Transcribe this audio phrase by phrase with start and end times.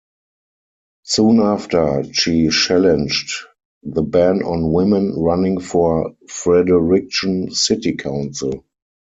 [1.03, 3.43] Soon after, she challenged
[3.83, 8.65] the ban on women running for Fredericton City Council.